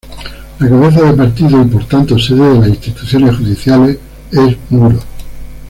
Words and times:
La 0.59 0.67
cabeza 0.67 1.03
de 1.03 1.13
partido 1.13 1.61
y 1.61 1.65
por 1.65 1.85
tanto 1.87 2.17
sede 2.17 2.41
de 2.53 2.57
las 2.59 2.67
instituciones 2.69 3.37
judiciales 3.37 3.99
es 4.31 4.57
Muros. 4.71 5.03